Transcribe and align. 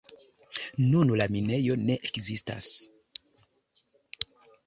Nun 0.93 1.11
la 1.19 1.25
minejo 1.35 1.75
ne 1.81 1.97
ekzistas. 2.09 2.71